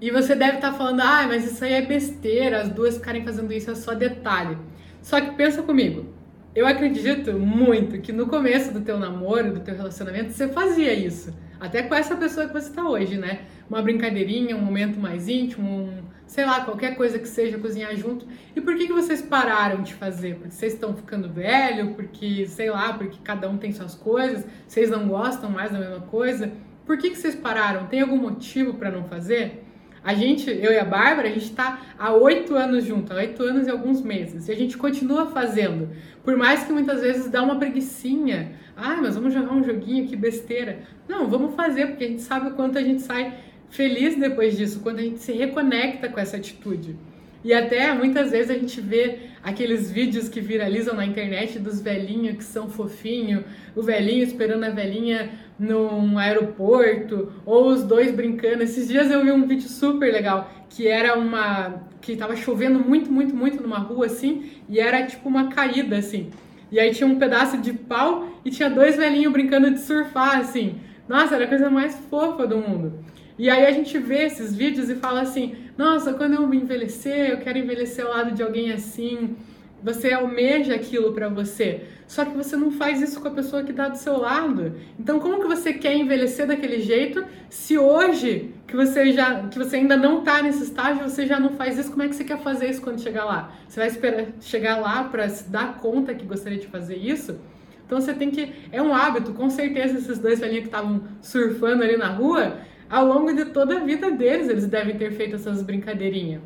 E 0.00 0.10
você 0.10 0.34
deve 0.34 0.56
estar 0.56 0.70
tá 0.70 0.78
falando, 0.78 1.00
ah, 1.00 1.26
mas 1.26 1.44
isso 1.50 1.64
aí 1.64 1.72
é 1.72 1.82
besteira, 1.82 2.60
as 2.60 2.68
duas 2.68 2.96
ficarem 2.96 3.24
fazendo 3.24 3.52
isso 3.52 3.70
é 3.70 3.74
só 3.74 3.94
detalhe. 3.94 4.56
Só 5.02 5.20
que 5.20 5.32
pensa 5.32 5.62
comigo, 5.62 6.06
eu 6.54 6.66
acredito 6.66 7.32
muito 7.32 8.00
que 8.00 8.12
no 8.12 8.26
começo 8.26 8.72
do 8.72 8.80
teu 8.80 8.98
namoro, 8.98 9.54
do 9.54 9.60
teu 9.60 9.74
relacionamento, 9.74 10.32
você 10.32 10.48
fazia 10.48 10.92
isso. 10.92 11.32
Até 11.60 11.82
com 11.82 11.94
essa 11.94 12.16
pessoa 12.16 12.46
que 12.46 12.52
você 12.52 12.68
está 12.68 12.88
hoje, 12.88 13.16
né? 13.16 13.40
Uma 13.68 13.82
brincadeirinha, 13.82 14.56
um 14.56 14.60
momento 14.60 14.98
mais 15.00 15.28
íntimo, 15.28 15.68
um, 15.68 16.02
sei 16.26 16.44
lá, 16.44 16.60
qualquer 16.60 16.94
coisa 16.96 17.18
que 17.18 17.26
seja 17.26 17.58
cozinhar 17.58 17.94
junto. 17.96 18.26
E 18.54 18.60
por 18.60 18.76
que, 18.76 18.86
que 18.86 18.92
vocês 18.92 19.20
pararam 19.20 19.82
de 19.82 19.94
fazer? 19.94 20.36
Porque 20.36 20.52
vocês 20.52 20.74
estão 20.74 20.94
ficando 20.94 21.28
velho, 21.28 21.94
porque, 21.94 22.46
sei 22.46 22.70
lá, 22.70 22.92
porque 22.92 23.18
cada 23.24 23.48
um 23.48 23.56
tem 23.56 23.72
suas 23.72 23.94
coisas, 23.94 24.44
vocês 24.66 24.88
não 24.88 25.08
gostam 25.08 25.50
mais 25.50 25.72
da 25.72 25.78
mesma 25.80 26.00
coisa. 26.02 26.52
Por 26.88 26.96
que, 26.96 27.10
que 27.10 27.18
vocês 27.18 27.34
pararam? 27.34 27.86
Tem 27.86 28.00
algum 28.00 28.16
motivo 28.16 28.72
para 28.72 28.90
não 28.90 29.04
fazer? 29.04 29.62
A 30.02 30.14
gente, 30.14 30.48
eu 30.48 30.72
e 30.72 30.78
a 30.78 30.86
Bárbara, 30.86 31.28
a 31.28 31.30
gente 31.30 31.44
está 31.44 31.82
há 31.98 32.14
oito 32.14 32.54
anos 32.54 32.82
junto, 32.86 33.12
há 33.12 33.16
oito 33.16 33.42
anos 33.42 33.66
e 33.66 33.70
alguns 33.70 34.00
meses. 34.00 34.48
E 34.48 34.52
a 34.52 34.56
gente 34.56 34.78
continua 34.78 35.26
fazendo. 35.26 35.90
Por 36.24 36.34
mais 36.34 36.64
que 36.64 36.72
muitas 36.72 37.02
vezes 37.02 37.28
dá 37.28 37.42
uma 37.42 37.56
preguiçinha. 37.56 38.52
Ah, 38.74 38.96
mas 39.02 39.16
vamos 39.16 39.34
jogar 39.34 39.52
um 39.52 39.62
joguinho, 39.62 40.08
que 40.08 40.16
besteira. 40.16 40.78
Não, 41.06 41.28
vamos 41.28 41.54
fazer, 41.54 41.88
porque 41.88 42.04
a 42.04 42.08
gente 42.08 42.22
sabe 42.22 42.48
o 42.48 42.52
quanto 42.52 42.78
a 42.78 42.82
gente 42.82 43.02
sai 43.02 43.34
feliz 43.68 44.16
depois 44.16 44.56
disso, 44.56 44.80
quando 44.80 45.00
a 45.00 45.02
gente 45.02 45.18
se 45.18 45.32
reconecta 45.32 46.08
com 46.08 46.18
essa 46.18 46.38
atitude. 46.38 46.96
E 47.44 47.54
até 47.54 47.92
muitas 47.92 48.32
vezes 48.32 48.50
a 48.50 48.54
gente 48.54 48.80
vê 48.80 49.18
aqueles 49.42 49.90
vídeos 49.90 50.28
que 50.28 50.40
viralizam 50.40 50.94
na 50.94 51.06
internet 51.06 51.58
dos 51.58 51.80
velhinhos 51.80 52.36
que 52.36 52.44
são 52.44 52.68
fofinho, 52.68 53.44
o 53.76 53.82
velhinho 53.82 54.24
esperando 54.24 54.64
a 54.64 54.70
velhinha 54.70 55.30
num 55.58 56.18
aeroporto, 56.18 57.32
ou 57.46 57.68
os 57.68 57.84
dois 57.84 58.10
brincando. 58.10 58.62
Esses 58.62 58.88
dias 58.88 59.10
eu 59.10 59.24
vi 59.24 59.30
um 59.30 59.46
vídeo 59.46 59.68
super 59.68 60.12
legal, 60.12 60.50
que 60.68 60.88
era 60.88 61.16
uma 61.16 61.82
que 62.00 62.16
tava 62.16 62.34
chovendo 62.36 62.78
muito, 62.80 63.10
muito, 63.10 63.34
muito 63.34 63.62
numa 63.62 63.78
rua 63.78 64.06
assim, 64.06 64.50
e 64.68 64.78
era 64.80 65.06
tipo 65.06 65.28
uma 65.28 65.48
caída 65.48 65.96
assim. 65.96 66.30
E 66.70 66.78
aí 66.78 66.92
tinha 66.92 67.08
um 67.08 67.18
pedaço 67.18 67.58
de 67.58 67.72
pau 67.72 68.40
e 68.44 68.50
tinha 68.50 68.68
dois 68.68 68.96
velhinhos 68.96 69.32
brincando 69.32 69.70
de 69.70 69.80
surfar 69.80 70.38
assim. 70.38 70.80
Nossa, 71.08 71.36
era 71.36 71.44
a 71.44 71.48
coisa 71.48 71.70
mais 71.70 71.96
fofa 72.10 72.46
do 72.46 72.58
mundo. 72.58 72.92
E 73.38 73.48
aí 73.48 73.64
a 73.64 73.70
gente 73.70 73.96
vê 73.98 74.24
esses 74.24 74.54
vídeos 74.54 74.90
e 74.90 74.96
fala 74.96 75.20
assim: 75.22 75.54
nossa, 75.76 76.12
quando 76.12 76.34
eu 76.34 76.52
envelhecer, 76.52 77.30
eu 77.30 77.38
quero 77.38 77.58
envelhecer 77.58 78.04
ao 78.04 78.10
lado 78.10 78.32
de 78.32 78.42
alguém 78.42 78.72
assim. 78.72 79.36
Você 79.80 80.12
almeja 80.12 80.74
aquilo 80.74 81.12
para 81.12 81.28
você, 81.28 81.84
só 82.04 82.24
que 82.24 82.36
você 82.36 82.56
não 82.56 82.72
faz 82.72 83.00
isso 83.00 83.20
com 83.20 83.28
a 83.28 83.30
pessoa 83.30 83.62
que 83.62 83.70
está 83.70 83.86
do 83.86 83.96
seu 83.96 84.18
lado. 84.18 84.74
Então, 84.98 85.20
como 85.20 85.40
que 85.40 85.46
você 85.46 85.72
quer 85.72 85.94
envelhecer 85.94 86.48
daquele 86.48 86.80
jeito 86.80 87.24
se 87.48 87.78
hoje 87.78 88.52
que 88.66 88.74
você 88.74 89.12
já, 89.12 89.46
que 89.46 89.56
você 89.56 89.76
ainda 89.76 89.96
não 89.96 90.18
está 90.18 90.42
nesse 90.42 90.64
estágio, 90.64 91.08
você 91.08 91.24
já 91.26 91.38
não 91.38 91.50
faz 91.50 91.78
isso? 91.78 91.90
Como 91.92 92.02
é 92.02 92.08
que 92.08 92.16
você 92.16 92.24
quer 92.24 92.40
fazer 92.40 92.68
isso 92.68 92.82
quando 92.82 93.00
chegar 93.00 93.24
lá? 93.24 93.52
Você 93.68 93.78
vai 93.78 93.88
esperar 93.88 94.26
chegar 94.40 94.78
lá 94.78 95.04
para 95.04 95.28
se 95.28 95.48
dar 95.48 95.76
conta 95.76 96.12
que 96.12 96.26
gostaria 96.26 96.58
de 96.58 96.66
fazer 96.66 96.96
isso? 96.96 97.38
Então 97.86 98.00
você 98.00 98.12
tem 98.12 98.32
que 98.32 98.52
é 98.72 98.82
um 98.82 98.92
hábito, 98.92 99.32
com 99.32 99.48
certeza 99.48 99.96
esses 99.96 100.18
dois 100.18 100.40
velhinhos 100.40 100.62
que 100.62 100.68
estavam 100.68 101.02
surfando 101.22 101.84
ali 101.84 101.96
na 101.96 102.08
rua, 102.08 102.58
ao 102.88 103.06
longo 103.06 103.32
de 103.32 103.46
toda 103.46 103.76
a 103.76 103.84
vida 103.84 104.10
deles, 104.10 104.48
eles 104.48 104.66
devem 104.66 104.96
ter 104.96 105.12
feito 105.12 105.36
essas 105.36 105.62
brincadeirinhas. 105.62 106.42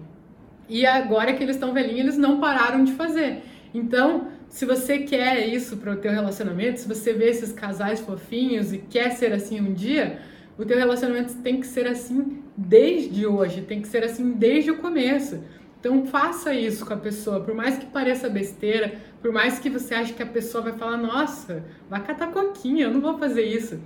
E 0.69 0.87
agora 0.87 1.33
que 1.33 1.43
eles 1.43 1.57
estão 1.57 1.73
velhinhos, 1.73 2.01
eles 2.01 2.17
não 2.19 2.41
pararam 2.41 2.83
de 2.85 2.93
fazer. 2.93 3.43
Então, 3.75 4.29
se 4.49 4.65
você 4.65 4.99
quer 4.99 5.49
isso 5.49 5.77
para 5.79 5.93
o 5.93 5.97
teu 5.97 6.13
relacionamento, 6.13 6.81
se 6.81 6.89
você 6.89 7.13
vê 7.13 7.31
esses 7.31 7.53
casais 7.53 8.01
fofinhos 8.01 8.73
e 8.73 8.79
quer 8.79 9.11
ser 9.13 9.33
assim 9.33 9.61
um 9.61 9.73
dia, 9.73 10.19
o 10.59 10.65
teu 10.65 10.77
relacionamento 10.77 11.35
tem 11.37 11.61
que 11.61 11.67
ser 11.67 11.87
assim 11.87 12.43
desde 12.57 13.27
hoje, 13.27 13.63
tem 13.63 13.81
que 13.81 13.89
ser 13.89 14.05
assim 14.05 14.33
desde 14.33 14.71
o 14.71 14.79
começo. 14.79 15.43
Então 15.81 16.07
faça 16.07 16.55
isso 16.55 16.87
com 16.87 16.95
a 16.95 16.97
pessoa, 16.97 17.41
por 17.41 17.55
mais 17.55 17.77
que 17.77 17.87
pareça 17.87 18.29
besteira, 18.29 18.95
por 19.21 19.33
mais 19.33 19.59
que 19.59 19.69
você 19.69 19.95
ache 19.95 20.13
que 20.13 20.23
a 20.23 20.27
pessoa 20.27 20.63
vai 20.63 20.75
falar, 20.75 20.97
nossa, 20.97 21.65
vai 21.89 22.03
catar 22.05 22.29
coquinha, 22.29 22.85
eu 22.85 22.91
não 22.93 23.01
vou 23.01 23.19
fazer 23.19 23.45
isso. 23.45 23.81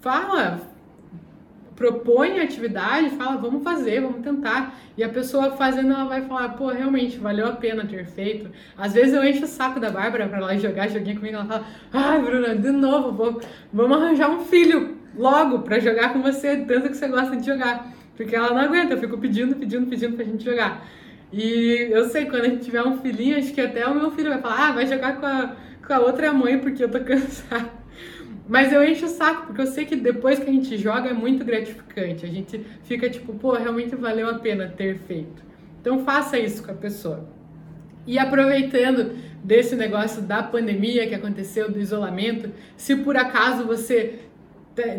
Fala, 0.00 0.60
propõe 1.78 2.40
a 2.40 2.42
atividade, 2.42 3.10
fala, 3.10 3.36
vamos 3.36 3.62
fazer, 3.62 4.00
vamos 4.00 4.20
tentar. 4.20 4.76
E 4.96 5.04
a 5.04 5.08
pessoa 5.08 5.52
fazendo, 5.52 5.92
ela 5.92 6.06
vai 6.06 6.22
falar, 6.22 6.48
pô, 6.50 6.66
realmente, 6.66 7.16
valeu 7.18 7.46
a 7.46 7.52
pena 7.52 7.86
ter 7.86 8.04
feito. 8.04 8.50
Às 8.76 8.94
vezes 8.94 9.14
eu 9.14 9.24
encho 9.24 9.44
o 9.44 9.46
saco 9.46 9.78
da 9.78 9.88
Bárbara 9.88 10.26
pra 10.26 10.38
ela 10.38 10.58
jogar 10.58 10.88
joguinho 10.88 11.16
comigo, 11.16 11.36
ela 11.36 11.46
fala, 11.46 11.64
ai, 11.92 12.20
Bruna, 12.20 12.56
de 12.56 12.72
novo, 12.72 13.12
vou, 13.12 13.40
vamos 13.72 13.96
arranjar 13.96 14.28
um 14.28 14.40
filho 14.40 14.98
logo 15.16 15.60
pra 15.60 15.78
jogar 15.78 16.12
com 16.12 16.20
você, 16.20 16.56
tanto 16.56 16.88
que 16.88 16.96
você 16.96 17.06
gosta 17.06 17.36
de 17.36 17.46
jogar. 17.46 17.92
Porque 18.16 18.34
ela 18.34 18.50
não 18.50 18.58
aguenta, 18.58 18.94
eu 18.94 18.98
fico 18.98 19.16
pedindo, 19.16 19.54
pedindo, 19.54 19.86
pedindo 19.86 20.16
pra 20.16 20.24
gente 20.24 20.44
jogar. 20.44 20.84
E 21.32 21.86
eu 21.92 22.08
sei, 22.08 22.26
quando 22.26 22.42
a 22.42 22.48
gente 22.48 22.64
tiver 22.64 22.82
um 22.82 22.98
filhinho, 22.98 23.38
acho 23.38 23.54
que 23.54 23.60
até 23.60 23.86
o 23.86 23.94
meu 23.94 24.10
filho 24.10 24.30
vai 24.30 24.40
falar, 24.40 24.68
ah, 24.68 24.72
vai 24.72 24.86
jogar 24.86 25.20
com 25.20 25.26
a, 25.26 25.54
com 25.86 25.92
a 25.92 26.00
outra 26.00 26.32
mãe 26.32 26.58
porque 26.58 26.82
eu 26.82 26.90
tô 26.90 26.98
cansada. 27.04 27.77
Mas 28.48 28.72
eu 28.72 28.82
encho 28.82 29.04
o 29.04 29.08
saco, 29.08 29.46
porque 29.46 29.60
eu 29.60 29.66
sei 29.66 29.84
que 29.84 29.94
depois 29.94 30.38
que 30.38 30.48
a 30.48 30.52
gente 30.52 30.76
joga 30.78 31.10
é 31.10 31.12
muito 31.12 31.44
gratificante. 31.44 32.24
A 32.24 32.28
gente 32.28 32.64
fica 32.84 33.10
tipo, 33.10 33.34
pô, 33.34 33.52
realmente 33.52 33.94
valeu 33.94 34.28
a 34.28 34.38
pena 34.38 34.72
ter 34.74 34.98
feito. 35.00 35.42
Então 35.80 36.04
faça 36.04 36.38
isso 36.38 36.62
com 36.62 36.70
a 36.72 36.74
pessoa. 36.74 37.28
E 38.06 38.18
aproveitando 38.18 39.16
desse 39.44 39.76
negócio 39.76 40.22
da 40.22 40.42
pandemia 40.42 41.06
que 41.06 41.14
aconteceu, 41.14 41.70
do 41.70 41.78
isolamento, 41.78 42.50
se 42.74 42.96
por 42.96 43.18
acaso 43.18 43.66
você 43.66 44.20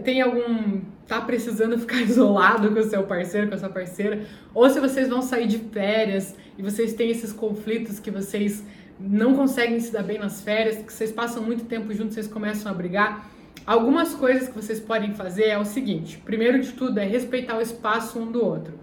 tem 0.04 0.22
algum 0.22 0.82
tá 1.08 1.20
precisando 1.20 1.76
ficar 1.80 2.02
isolado 2.02 2.72
com 2.72 2.80
o 2.80 2.84
seu 2.84 3.02
parceiro, 3.04 3.48
com 3.48 3.56
a 3.56 3.58
sua 3.58 3.70
parceira, 3.70 4.28
ou 4.54 4.70
se 4.70 4.80
vocês 4.80 5.10
vão 5.10 5.24
sair 5.24 5.48
de 5.48 5.58
férias 5.58 6.36
e 6.56 6.62
vocês 6.62 6.94
têm 6.94 7.10
esses 7.10 7.34
conflitos 7.34 8.00
que 8.00 8.12
vocês 8.12 8.64
não 9.00 9.34
conseguem 9.34 9.80
se 9.80 9.92
dar 9.92 10.04
bem 10.04 10.20
nas 10.20 10.42
férias, 10.42 10.78
que 10.78 10.94
vocês 10.94 11.12
passam 11.12 11.42
muito 11.42 11.66
tempo 11.66 11.92
juntos, 11.94 12.14
vocês 12.14 12.28
começam 12.28 12.72
a 12.72 12.76
brigar. 12.76 13.39
Algumas 13.70 14.16
coisas 14.16 14.48
que 14.50 14.56
vocês 14.56 14.80
podem 14.80 15.14
fazer 15.14 15.44
é 15.44 15.56
o 15.56 15.64
seguinte: 15.64 16.18
primeiro 16.26 16.60
de 16.60 16.72
tudo 16.72 17.00
é 17.00 17.06
respeitar 17.06 17.56
o 17.56 17.62
espaço 17.62 18.18
um 18.18 18.32
do 18.32 18.44
outro. 18.44 18.74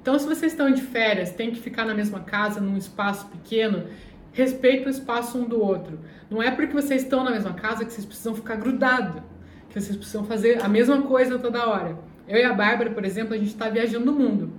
Então, 0.00 0.18
se 0.18 0.24
vocês 0.24 0.52
estão 0.52 0.70
de 0.70 0.80
férias, 0.80 1.28
tem 1.28 1.50
que 1.50 1.60
ficar 1.60 1.84
na 1.84 1.92
mesma 1.92 2.20
casa, 2.20 2.58
num 2.58 2.78
espaço 2.78 3.26
pequeno, 3.26 3.84
respeita 4.32 4.88
o 4.88 4.90
espaço 4.90 5.36
um 5.36 5.44
do 5.44 5.60
outro. 5.60 6.00
Não 6.30 6.42
é 6.42 6.50
porque 6.50 6.72
vocês 6.72 7.02
estão 7.02 7.22
na 7.22 7.30
mesma 7.30 7.52
casa 7.52 7.84
que 7.84 7.92
vocês 7.92 8.06
precisam 8.06 8.34
ficar 8.34 8.56
grudados 8.56 9.22
que 9.68 9.78
vocês 9.78 9.96
precisam 9.96 10.24
fazer 10.24 10.62
a 10.62 10.68
mesma 10.68 11.02
coisa 11.02 11.38
toda 11.38 11.66
hora. 11.66 11.98
Eu 12.26 12.38
e 12.38 12.42
a 12.42 12.54
Bárbara, 12.54 12.90
por 12.90 13.04
exemplo, 13.04 13.34
a 13.34 13.36
gente 13.36 13.48
está 13.48 13.68
viajando 13.68 14.10
o 14.10 14.14
mundo. 14.14 14.50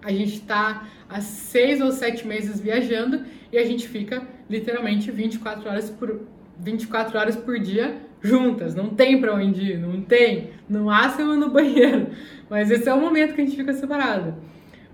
A 0.00 0.12
gente 0.12 0.34
está 0.34 0.86
há 1.08 1.20
seis 1.20 1.80
ou 1.80 1.90
sete 1.90 2.24
meses 2.24 2.60
viajando 2.60 3.24
e 3.52 3.58
a 3.58 3.64
gente 3.64 3.88
fica 3.88 4.22
literalmente 4.48 5.10
24 5.10 5.68
horas 5.68 5.90
por 5.90 6.20
24 6.58 7.18
horas 7.18 7.36
por 7.36 7.58
dia 7.58 7.96
juntas. 8.20 8.74
Não 8.74 8.90
tem 8.90 9.20
para 9.20 9.34
onde 9.34 9.72
ir, 9.72 9.78
não 9.78 10.00
tem. 10.00 10.50
No 10.68 10.86
máximo 10.86 11.34
no 11.34 11.50
banheiro. 11.50 12.08
Mas 12.50 12.70
esse 12.70 12.88
é 12.88 12.94
o 12.94 13.00
momento 13.00 13.34
que 13.34 13.40
a 13.40 13.44
gente 13.44 13.56
fica 13.56 13.72
separado. 13.72 14.34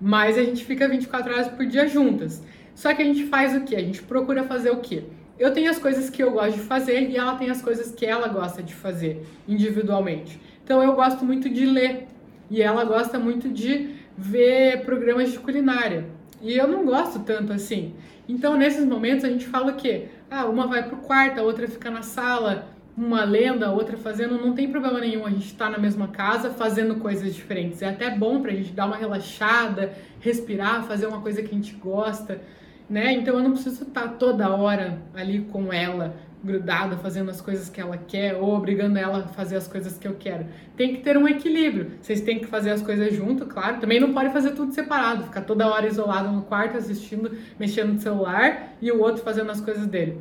Mas 0.01 0.37
a 0.37 0.43
gente 0.43 0.65
fica 0.65 0.89
24 0.89 1.33
horas 1.33 1.49
por 1.49 1.65
dia 1.67 1.87
juntas. 1.87 2.43
Só 2.75 2.93
que 2.93 3.03
a 3.03 3.05
gente 3.05 3.25
faz 3.27 3.57
o 3.57 3.63
quê? 3.63 3.77
A 3.77 3.81
gente 3.81 4.03
procura 4.03 4.43
fazer 4.43 4.71
o 4.71 4.79
quê? 4.79 5.05
eu 5.39 5.53
tenho 5.53 5.71
as 5.71 5.79
coisas 5.79 6.09
que 6.09 6.23
eu 6.23 6.31
gosto 6.31 6.57
de 6.57 6.63
fazer 6.63 7.11
e 7.11 7.17
ela 7.17 7.35
tem 7.37 7.51
as 7.51 7.61
coisas 7.61 7.91
que 7.91 8.07
ela 8.07 8.29
gosta 8.29 8.63
de 8.63 8.75
fazer 8.75 9.27
individualmente. 9.49 10.41
Então 10.63 10.83
eu 10.83 10.95
gosto 10.95 11.25
muito 11.25 11.49
de 11.51 11.67
ler 11.67 12.07
e 12.51 12.63
ela 12.63 12.85
gosta 12.85 13.19
muito 13.19 13.49
de 13.49 13.91
ver 14.17 14.85
programas 14.85 15.33
de 15.33 15.39
culinária. 15.39 16.07
E 16.41 16.57
eu 16.57 16.69
não 16.69 16.85
gosto 16.85 17.21
tanto 17.21 17.53
assim. 17.53 17.95
Então 18.29 18.57
nesses 18.57 18.85
momentos 18.85 19.25
a 19.25 19.29
gente 19.29 19.47
fala 19.47 19.73
o 19.73 19.77
quê? 19.77 20.09
Ah, 20.31 20.47
uma 20.47 20.67
vai 20.67 20.83
pro 20.83 20.97
quarto, 20.99 21.39
a 21.39 21.43
outra 21.43 21.69
fica 21.69 21.91
na 21.91 22.03
sala, 22.03 22.69
uma 22.97 23.25
lenda, 23.25 23.67
a 23.67 23.73
outra 23.73 23.97
fazendo, 23.97 24.39
não 24.39 24.55
tem 24.55 24.69
problema 24.71 25.01
nenhum 25.01 25.27
a 25.27 25.31
gente 25.31 25.47
estar 25.47 25.67
tá 25.67 25.71
na 25.71 25.79
mesma 25.79 26.09
casa 26.09 26.51
fazendo 26.51 26.97
coisas 26.97 27.35
diferentes. 27.35 27.83
É 27.83 27.89
até 27.89 28.11
bom 28.11 28.41
pra 28.41 28.53
gente 28.53 28.73
dar 28.73 28.87
uma 28.87 28.97
relaxada, 28.97 29.93
respirar, 30.21 30.85
fazer 30.85 31.07
uma 31.07 31.21
coisa 31.21 31.43
que 31.43 31.51
a 31.51 31.55
gente 31.55 31.75
gosta 31.75 32.41
né? 32.89 33.13
Então 33.13 33.37
eu 33.37 33.43
não 33.43 33.53
preciso 33.53 33.85
estar 33.85 34.09
toda 34.09 34.55
hora 34.55 34.99
ali 35.15 35.41
com 35.41 35.73
ela, 35.73 36.17
grudada, 36.45 36.97
fazendo 36.97 37.31
as 37.31 37.41
coisas 37.41 37.69
que 37.69 37.81
ela 37.81 37.97
quer 37.97 38.35
ou 38.35 38.55
obrigando 38.55 38.99
ela 38.99 39.19
a 39.19 39.29
fazer 39.29 39.57
as 39.57 39.67
coisas 39.67 39.97
que 39.99 40.07
eu 40.07 40.15
quero. 40.15 40.47
Tem 40.77 40.95
que 40.95 41.03
ter 41.03 41.17
um 41.17 41.27
equilíbrio. 41.27 41.93
Vocês 42.01 42.21
têm 42.21 42.39
que 42.39 42.47
fazer 42.47 42.71
as 42.71 42.83
coisas 42.83 43.15
junto, 43.15 43.47
claro. 43.47 43.81
Também 43.81 43.99
não 43.99 44.13
pode 44.13 44.33
fazer 44.33 44.53
tudo 44.53 44.73
separado, 44.73 45.25
ficar 45.25 45.43
toda 45.43 45.67
hora 45.67 45.87
isolado 45.87 46.31
no 46.31 46.43
quarto 46.43 46.77
assistindo, 46.77 47.31
mexendo 47.59 47.95
no 47.95 47.99
celular 47.99 48.75
e 48.81 48.93
o 48.93 49.01
outro 49.01 49.23
fazendo 49.23 49.51
as 49.51 49.61
coisas 49.61 49.87
dele. 49.87 50.21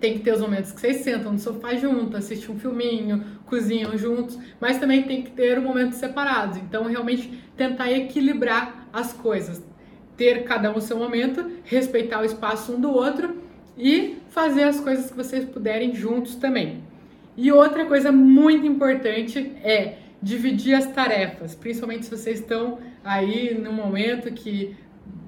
Tem 0.00 0.14
que 0.14 0.20
ter 0.20 0.34
os 0.34 0.40
momentos 0.40 0.72
que 0.72 0.80
vocês 0.80 0.98
sentam 0.98 1.32
no 1.32 1.38
sofá 1.38 1.74
junto, 1.76 2.16
assistem 2.16 2.54
um 2.54 2.58
filminho, 2.58 3.24
cozinham 3.46 3.96
juntos, 3.96 4.38
mas 4.60 4.78
também 4.78 5.04
tem 5.04 5.22
que 5.22 5.30
ter 5.30 5.60
momentos 5.60 5.98
separados. 5.98 6.58
Então, 6.58 6.84
realmente 6.84 7.42
tentar 7.56 7.90
equilibrar 7.90 8.88
as 8.92 9.12
coisas 9.12 9.62
ter 10.16 10.44
cada 10.44 10.70
um 10.70 10.76
o 10.76 10.80
seu 10.80 10.96
momento, 10.96 11.50
respeitar 11.64 12.20
o 12.20 12.24
espaço 12.24 12.72
um 12.72 12.80
do 12.80 12.90
outro 12.90 13.43
e 13.76 14.18
fazer 14.30 14.64
as 14.64 14.80
coisas 14.80 15.10
que 15.10 15.16
vocês 15.16 15.44
puderem 15.44 15.94
juntos 15.94 16.36
também. 16.36 16.82
E 17.36 17.50
outra 17.50 17.84
coisa 17.86 18.12
muito 18.12 18.66
importante 18.66 19.38
é 19.62 19.98
dividir 20.22 20.74
as 20.74 20.86
tarefas, 20.86 21.54
principalmente 21.54 22.06
se 22.06 22.10
vocês 22.10 22.40
estão 22.40 22.78
aí 23.04 23.54
no 23.54 23.72
momento 23.72 24.32
que 24.32 24.76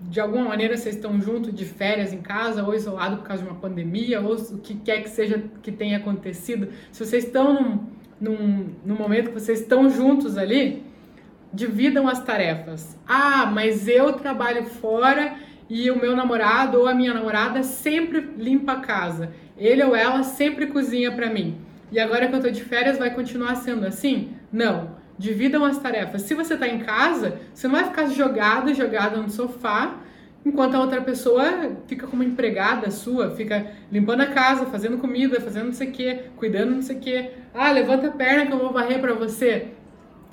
de 0.09 0.21
alguma 0.21 0.45
maneira 0.45 0.77
vocês 0.77 0.95
estão 0.95 1.21
juntos 1.21 1.53
de 1.53 1.65
férias 1.65 2.13
em 2.13 2.23
casa 2.23 2.65
ou 2.65 2.75
isolado 2.75 3.19
por 3.19 3.25
causa 3.25 3.43
de 3.43 3.49
uma 3.49 3.59
pandemia 3.59 4.21
ou 4.21 4.35
o 4.35 4.59
que 4.59 4.75
quer 4.77 5.03
que 5.03 5.11
seja 5.11 5.43
que 5.63 5.73
tenha 5.73 5.99
acontecido. 5.99 6.69
Se 6.93 7.05
vocês 7.05 7.25
estão 7.25 7.55
num, 7.55 7.87
num, 8.21 8.69
num 8.85 8.97
momento 8.97 9.31
que 9.31 9.41
vocês 9.41 9.61
estão 9.61 9.91
juntos 9.91 10.39
ali, 10.39 10.85
dividam 11.53 12.09
as 12.09 12.23
tarefas. 12.23 12.97
Ah, 13.07 13.47
mas 13.47 13.89
eu 13.89 14.13
trabalho 14.13 14.65
fora 14.65 15.37
e 15.69 15.91
o 15.91 15.99
meu 15.99 16.15
namorado 16.15 16.79
ou 16.79 16.87
a 16.87 16.95
minha 16.95 17.13
namorada 17.13 17.63
sempre 17.63 18.21
limpa 18.39 18.73
a 18.73 18.81
casa. 18.81 19.33
Ele 19.59 19.83
ou 19.83 19.97
ela 19.97 20.23
sempre 20.23 20.67
cozinha 20.67 21.11
para 21.13 21.31
mim. 21.31 21.59
E 21.91 21.99
agora 21.99 22.29
que 22.29 22.35
eu 22.35 22.43
tô 22.43 22.51
de 22.51 22.63
férias 22.63 22.99
vai 22.99 23.15
continuar 23.15 23.55
sendo 23.57 23.87
assim? 23.87 24.31
Não. 24.53 24.97
Dividam 25.19 25.65
as 25.65 25.79
tarefas. 25.79 26.23
Se 26.23 26.35
você 26.35 26.57
tá 26.57 26.69
em 26.69 26.81
casa, 26.81 27.41
você 27.55 27.67
não 27.67 27.77
vai 27.77 27.85
ficar 27.85 28.07
jogado, 28.07 28.75
jogada 28.75 29.17
no 29.17 29.31
sofá, 29.31 29.97
enquanto 30.45 30.75
a 30.75 30.81
outra 30.81 31.01
pessoa 31.01 31.77
fica 31.87 32.07
como 32.07 32.23
empregada 32.23 32.91
sua, 32.91 33.31
fica 33.31 33.67
limpando 33.91 34.21
a 34.21 34.27
casa, 34.27 34.67
fazendo 34.67 34.99
comida, 34.99 35.41
fazendo 35.41 35.67
não 35.67 35.73
sei 35.73 35.89
o 35.89 35.93
que, 35.93 36.15
cuidando 36.37 36.75
não 36.75 36.83
sei 36.83 36.97
o 36.97 37.01
que. 37.01 37.31
Ah, 37.55 37.73
levanta 37.73 38.09
a 38.09 38.13
perna 38.13 38.47
que 38.47 38.53
eu 38.53 38.59
vou 38.59 38.73
varrer 38.73 39.01
para 39.01 39.15
você. 39.15 39.69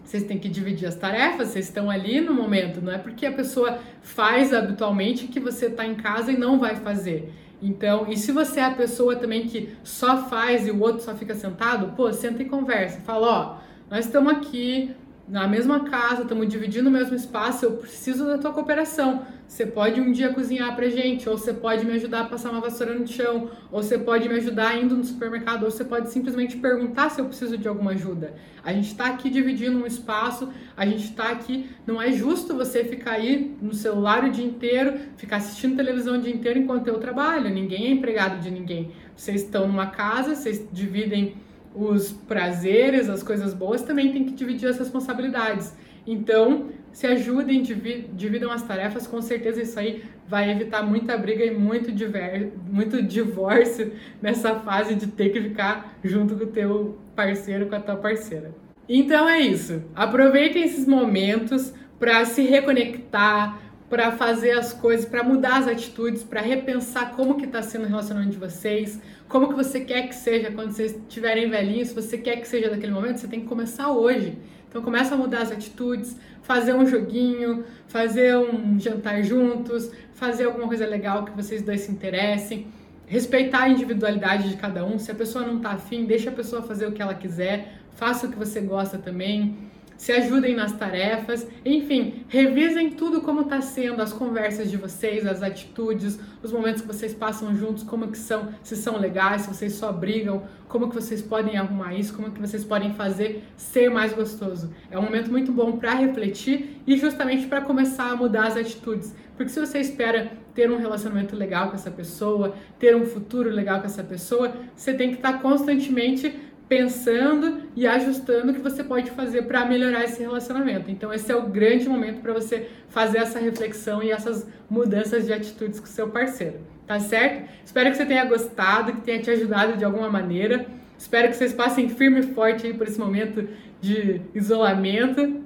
Vocês 0.04 0.24
têm 0.24 0.38
que 0.38 0.50
dividir 0.50 0.88
as 0.88 0.96
tarefas, 0.96 1.50
vocês 1.50 1.66
estão 1.66 1.90
ali 1.90 2.20
no 2.20 2.34
momento, 2.34 2.82
não 2.82 2.92
é 2.92 2.98
porque 2.98 3.26
a 3.26 3.32
pessoa 3.32 3.80
faz 4.02 4.54
habitualmente 4.54 5.28
que 5.28 5.40
você 5.40 5.68
está 5.68 5.86
em 5.86 5.96
casa 5.96 6.32
e 6.32 6.38
não 6.38 6.60
vai 6.60 6.76
fazer. 6.76 7.34
Então, 7.62 8.08
e 8.10 8.18
se 8.18 8.32
você 8.34 8.60
é 8.60 8.66
a 8.66 8.72
pessoa 8.72 9.16
também 9.16 9.48
que 9.48 9.76
só 9.84 10.26
faz 10.28 10.68
e 10.68 10.72
o 10.72 10.82
outro 10.82 11.02
só 11.02 11.16
fica 11.16 11.34
sentado, 11.34 11.96
pô, 11.96 12.12
senta 12.12 12.44
e 12.44 12.46
conversa. 12.46 13.00
Fala, 13.02 13.28
ó, 13.28 13.58
nós 13.90 14.06
estamos 14.06 14.34
aqui, 14.34 14.94
na 15.28 15.48
mesma 15.48 15.90
casa, 15.90 16.24
estamos 16.24 16.48
dividindo 16.50 16.90
o 16.90 16.92
mesmo 16.92 17.16
espaço, 17.16 17.64
eu 17.64 17.72
preciso 17.78 18.26
da 18.26 18.38
tua 18.38 18.52
cooperação. 18.52 19.26
Você 19.54 19.68
pode 19.68 20.02
um 20.02 20.12
dia 20.12 20.34
cozinhar 20.34 20.76
pra 20.76 20.90
gente, 20.90 21.30
ou 21.30 21.38
você 21.38 21.54
pode 21.54 21.86
me 21.86 21.92
ajudar 21.92 22.22
a 22.22 22.26
passar 22.26 22.50
uma 22.50 22.60
vassoura 22.60 22.96
no 22.96 23.06
chão, 23.06 23.52
ou 23.72 23.84
você 23.84 24.00
pode 24.00 24.28
me 24.28 24.34
ajudar 24.34 24.82
indo 24.82 24.98
no 24.98 25.04
supermercado, 25.04 25.62
ou 25.62 25.70
você 25.70 25.86
pode 25.86 26.10
simplesmente 26.10 26.58
perguntar 26.58 27.12
se 27.12 27.22
eu 27.22 27.26
preciso 27.26 27.56
de 27.56 27.68
alguma 27.68 27.92
ajuda. 27.92 28.34
A 28.64 28.74
gente 28.74 28.88
está 28.88 29.06
aqui 29.06 29.30
dividindo 29.30 29.78
um 29.78 29.86
espaço, 29.86 30.52
a 30.76 30.88
gente 30.88 31.04
está 31.04 31.30
aqui, 31.30 31.70
não 31.86 32.02
é 32.02 32.12
justo 32.12 32.56
você 32.56 32.84
ficar 32.84 33.12
aí 33.12 33.56
no 33.62 33.76
celular 33.76 34.24
o 34.24 34.32
dia 34.32 34.44
inteiro, 34.44 34.98
ficar 35.18 35.36
assistindo 35.36 35.76
televisão 35.76 36.16
o 36.16 36.18
dia 36.20 36.34
inteiro 36.34 36.58
enquanto 36.58 36.88
eu 36.88 36.98
trabalho. 36.98 37.48
Ninguém 37.48 37.86
é 37.86 37.92
empregado 37.92 38.42
de 38.42 38.50
ninguém. 38.50 38.92
Vocês 39.16 39.44
estão 39.44 39.68
numa 39.68 39.86
casa, 39.86 40.34
vocês 40.34 40.68
dividem 40.74 41.36
os 41.76 42.12
prazeres, 42.12 43.08
as 43.08 43.22
coisas 43.22 43.54
boas, 43.54 43.84
também 43.84 44.12
tem 44.12 44.24
que 44.24 44.32
dividir 44.32 44.68
as 44.68 44.80
responsabilidades. 44.80 45.76
Então, 46.06 46.70
se 46.94 47.08
ajudem, 47.08 47.62
dividam 47.62 48.52
as 48.52 48.62
tarefas, 48.62 49.08
com 49.08 49.20
certeza 49.20 49.62
isso 49.62 49.78
aí 49.80 50.04
vai 50.28 50.50
evitar 50.52 50.84
muita 50.84 51.18
briga 51.18 51.44
e 51.44 51.52
muito, 51.52 51.92
diver, 51.92 52.54
muito 52.72 53.02
divórcio 53.02 53.92
nessa 54.22 54.60
fase 54.60 54.94
de 54.94 55.08
ter 55.08 55.30
que 55.30 55.42
ficar 55.42 55.98
junto 56.04 56.36
com 56.36 56.44
o 56.44 56.48
teu 56.48 56.98
parceiro, 57.16 57.66
com 57.66 57.76
a 57.76 57.80
tua 57.80 57.96
parceira. 57.96 58.54
Então 58.88 59.28
é 59.28 59.40
isso. 59.40 59.84
Aproveitem 59.96 60.64
esses 60.64 60.88
momentos 60.88 61.74
para 62.00 62.24
se 62.26 62.44
reconectar, 62.44 63.60
para 63.90 64.12
fazer 64.12 64.52
as 64.52 64.72
coisas, 64.72 65.06
para 65.06 65.24
mudar 65.24 65.58
as 65.58 65.68
atitudes, 65.68 66.24
para 66.24 66.42
repensar 66.42 67.12
como 67.16 67.36
que 67.36 67.46
está 67.46 67.62
sendo 67.62 67.86
o 67.86 67.88
relacionamento 67.88 68.34
de 68.34 68.38
vocês, 68.38 69.02
como 69.28 69.48
que 69.50 69.56
você 69.56 69.82
quer 69.82 70.08
que 70.08 70.16
seja 70.16 70.52
quando 70.52 70.72
vocês 70.72 70.92
estiverem 70.96 71.50
velhinhos, 71.50 71.90
se 71.90 71.96
você 71.96 72.18
quer 72.18 72.38
que 72.38 72.48
seja 72.48 72.70
daquele 72.70 72.92
momento, 72.92 73.18
você 73.18 73.28
tem 73.28 73.42
que 73.42 73.48
começar 73.48 73.92
hoje. 73.92 74.38
Então 74.74 74.82
começa 74.82 75.14
a 75.14 75.18
mudar 75.20 75.44
as 75.44 75.52
atitudes, 75.52 76.18
fazer 76.42 76.74
um 76.74 76.84
joguinho, 76.84 77.64
fazer 77.86 78.36
um 78.36 78.80
jantar 78.80 79.22
juntos, 79.22 79.92
fazer 80.16 80.46
alguma 80.46 80.68
coisa 80.68 80.88
legal 80.88 81.26
que 81.26 81.32
vocês 81.32 81.62
dois 81.62 81.82
se 81.82 81.92
interessem. 81.92 82.66
Respeitar 83.06 83.66
a 83.66 83.70
individualidade 83.70 84.50
de 84.50 84.58
cada 84.58 84.84
um. 84.84 84.98
Se 84.98 85.12
a 85.12 85.14
pessoa 85.14 85.46
não 85.46 85.60
tá 85.60 85.74
afim, 85.74 86.06
deixa 86.06 86.32
a 86.32 86.34
pessoa 86.34 86.64
fazer 86.64 86.88
o 86.88 86.92
que 86.92 87.04
ela 87.04 87.14
quiser, 87.14 87.82
faça 87.92 88.26
o 88.26 88.32
que 88.32 88.36
você 88.36 88.62
gosta 88.62 88.98
também 88.98 89.56
se 90.04 90.12
ajudem 90.12 90.54
nas 90.54 90.74
tarefas, 90.74 91.48
enfim, 91.64 92.26
revisem 92.28 92.90
tudo 92.90 93.22
como 93.22 93.44
está 93.44 93.62
sendo 93.62 94.02
as 94.02 94.12
conversas 94.12 94.70
de 94.70 94.76
vocês, 94.76 95.26
as 95.26 95.42
atitudes, 95.42 96.20
os 96.44 96.52
momentos 96.52 96.82
que 96.82 96.88
vocês 96.90 97.14
passam 97.14 97.56
juntos, 97.56 97.84
como 97.84 98.10
que 98.10 98.18
são, 98.18 98.50
se 98.62 98.76
são 98.76 99.00
legais, 99.00 99.44
se 99.44 99.48
vocês 99.48 99.76
só 99.76 99.94
brigam, 99.94 100.44
como 100.68 100.90
que 100.90 100.96
vocês 100.96 101.22
podem 101.22 101.56
arrumar 101.56 101.94
isso, 101.94 102.14
como 102.14 102.32
que 102.32 102.42
vocês 102.42 102.66
podem 102.66 102.94
fazer 102.96 103.46
ser 103.56 103.90
mais 103.90 104.12
gostoso. 104.12 104.74
É 104.92 105.00
um 105.00 105.04
momento 105.04 105.32
muito 105.32 105.54
bom 105.54 105.78
para 105.78 105.94
refletir 105.94 106.82
e 106.86 106.98
justamente 106.98 107.48
para 107.48 107.62
começar 107.62 108.12
a 108.12 108.16
mudar 108.18 108.48
as 108.48 108.58
atitudes. 108.58 109.16
Porque 109.38 109.54
se 109.54 109.60
você 109.60 109.80
espera 109.80 110.34
ter 110.54 110.70
um 110.70 110.78
relacionamento 110.78 111.34
legal 111.34 111.70
com 111.70 111.76
essa 111.76 111.90
pessoa, 111.90 112.54
ter 112.78 112.94
um 112.94 113.06
futuro 113.06 113.50
legal 113.50 113.80
com 113.80 113.86
essa 113.86 114.04
pessoa, 114.04 114.54
você 114.76 114.94
tem 114.94 115.12
que 115.12 115.16
estar 115.16 115.34
tá 115.34 115.40
constantemente 115.40 116.52
pensando 116.68 117.64
e 117.76 117.86
ajustando 117.86 118.52
o 118.52 118.54
que 118.56 118.62
você 118.62 118.84
pode 118.84 119.12
fazer 119.12 119.44
para 119.44 119.66
melhorar 119.66 120.04
esse 120.04 120.22
relacionamento. 120.22 120.90
Então 120.90 121.14
esse 121.14 121.32
é 121.32 121.36
o 121.36 121.44
grande 121.44 121.88
momento 121.88 122.22
para 122.22 122.34
você 122.34 122.70
fazer 122.90 123.20
essa 123.20 123.40
reflexão 123.40 124.02
e 124.02 124.12
essas 124.12 124.48
mudanças 124.70 125.26
de 125.26 125.34
atitudes 125.34 125.80
com 125.80 125.86
o 125.86 125.90
seu 125.90 126.10
parceiro, 126.10 126.60
tá 126.88 127.00
certo? 127.00 127.50
Espero 127.64 127.92
que 127.92 127.98
você 127.98 128.06
tenha 128.06 128.26
gostado, 128.26 128.94
que 128.94 129.02
tenha 129.02 129.22
te 129.22 129.30
ajudado 129.30 129.78
de 129.78 129.84
alguma 129.84 130.10
maneira. 130.10 130.66
Espero 130.98 131.28
que 131.28 131.36
vocês 131.36 131.54
passem 131.54 131.90
firme 131.90 132.20
e 132.20 132.24
forte 132.24 132.66
aí 132.66 132.74
por 132.74 132.88
esse 132.88 133.00
momento 133.00 133.48
de 133.82 134.22
isolamento, 134.34 135.42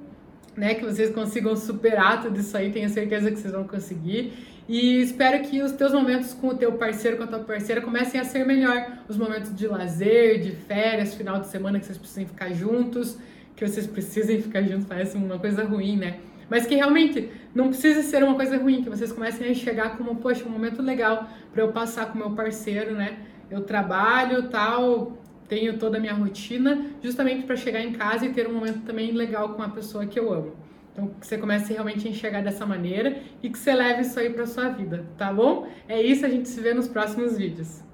né? 0.56 0.74
Que 0.74 0.84
vocês 0.84 1.10
consigam 1.10 1.56
superar 1.56 2.22
tudo 2.22 2.38
isso 2.38 2.56
aí, 2.56 2.70
tenho 2.70 2.88
certeza 2.88 3.30
que 3.30 3.38
vocês 3.38 3.52
vão 3.52 3.66
conseguir. 3.66 4.32
E 4.68 5.00
espero 5.00 5.42
que 5.48 5.62
os 5.62 5.72
teus 5.72 5.94
momentos 5.94 6.34
com 6.34 6.48
o 6.48 6.54
teu 6.54 6.72
parceiro, 6.72 7.16
com 7.16 7.22
a 7.22 7.26
tua 7.26 7.38
parceira, 7.38 7.80
comecem 7.80 8.20
a 8.20 8.24
ser 8.24 8.44
melhor. 8.44 8.98
Os 9.08 9.16
momentos 9.16 9.54
de 9.56 9.66
lazer, 9.66 10.40
de 10.42 10.50
férias, 10.50 11.14
final 11.14 11.40
de 11.40 11.46
semana 11.46 11.80
que 11.80 11.86
vocês 11.86 11.96
precisem 11.96 12.26
ficar 12.26 12.52
juntos, 12.52 13.16
que 13.56 13.66
vocês 13.66 13.86
precisem 13.86 14.42
ficar 14.42 14.62
juntos, 14.62 14.84
parece 14.84 15.16
uma 15.16 15.38
coisa 15.38 15.64
ruim, 15.64 15.96
né? 15.96 16.18
Mas 16.50 16.66
que 16.66 16.74
realmente 16.74 17.30
não 17.54 17.68
precisa 17.68 18.02
ser 18.02 18.22
uma 18.22 18.34
coisa 18.34 18.58
ruim, 18.58 18.82
que 18.82 18.90
vocês 18.90 19.10
comecem 19.10 19.46
a 19.46 19.50
enxergar 19.50 19.96
como, 19.96 20.16
poxa, 20.16 20.44
um 20.44 20.50
momento 20.50 20.82
legal 20.82 21.30
para 21.50 21.62
eu 21.62 21.72
passar 21.72 22.12
com 22.12 22.18
meu 22.18 22.32
parceiro, 22.32 22.94
né? 22.94 23.16
Eu 23.50 23.62
trabalho, 23.62 24.50
tal, 24.50 25.16
tenho 25.48 25.78
toda 25.78 25.96
a 25.96 26.00
minha 26.00 26.12
rotina, 26.12 26.84
justamente 27.02 27.46
para 27.46 27.56
chegar 27.56 27.80
em 27.80 27.92
casa 27.92 28.26
e 28.26 28.34
ter 28.34 28.46
um 28.46 28.52
momento 28.52 28.80
também 28.80 29.12
legal 29.12 29.54
com 29.54 29.62
a 29.62 29.68
pessoa 29.70 30.04
que 30.04 30.20
eu 30.20 30.30
amo. 30.30 30.67
Então, 30.98 31.14
que 31.20 31.24
você 31.24 31.38
comece 31.38 31.72
realmente 31.72 32.08
a 32.08 32.10
enxergar 32.10 32.42
dessa 32.42 32.66
maneira 32.66 33.22
e 33.40 33.48
que 33.48 33.56
você 33.56 33.72
leve 33.72 34.02
isso 34.02 34.18
aí 34.18 34.30
para 34.30 34.44
sua 34.46 34.68
vida, 34.68 35.06
tá 35.16 35.32
bom? 35.32 35.68
É 35.86 36.02
isso, 36.02 36.26
a 36.26 36.28
gente 36.28 36.48
se 36.48 36.60
vê 36.60 36.74
nos 36.74 36.88
próximos 36.88 37.38
vídeos. 37.38 37.87